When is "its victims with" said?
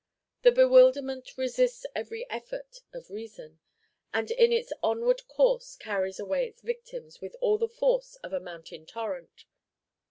6.47-7.35